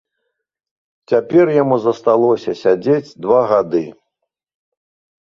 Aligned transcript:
Цяпер 1.13 1.45
яму 1.61 1.75
засталося 1.85 2.51
сядзець 2.65 3.17
два 3.29 3.41
гады. 3.55 3.87